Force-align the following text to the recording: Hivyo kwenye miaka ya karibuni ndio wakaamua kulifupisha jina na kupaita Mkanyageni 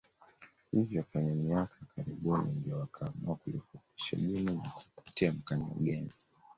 Hivyo 0.71 1.03
kwenye 1.03 1.33
miaka 1.35 1.75
ya 1.81 1.85
karibuni 1.95 2.51
ndio 2.51 2.79
wakaamua 2.79 3.35
kulifupisha 3.35 4.17
jina 4.17 4.51
na 4.51 4.69
kupaita 4.69 5.33
Mkanyageni 5.33 6.11